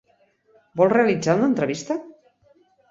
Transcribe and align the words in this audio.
Vol 0.81 0.91
realitzar 0.95 1.37
una 1.39 1.51
entrevista? 1.53 2.03